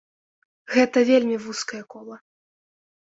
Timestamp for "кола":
1.95-2.17